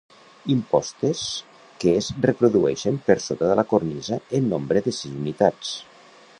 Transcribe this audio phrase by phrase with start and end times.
[0.51, 1.19] Impostes
[1.83, 5.79] que es reprodueixen per sota de la cornisa en nombre de sis unitats.